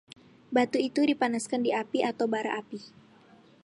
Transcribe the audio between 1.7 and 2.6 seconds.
api atau bara